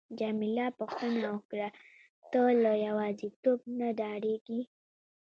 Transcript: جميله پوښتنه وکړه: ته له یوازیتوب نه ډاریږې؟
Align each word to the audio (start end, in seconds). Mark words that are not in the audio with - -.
جميله 0.19 0.65
پوښتنه 0.79 1.19
وکړه: 1.33 1.67
ته 2.31 2.41
له 2.63 2.71
یوازیتوب 2.85 3.59
نه 3.79 3.87
ډاریږې؟ 3.99 4.61